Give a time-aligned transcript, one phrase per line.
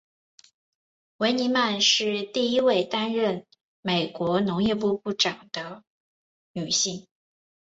[1.17, 3.45] 维尼曼是第一位担任
[3.83, 5.83] 美国农业部长的
[6.53, 7.05] 女性。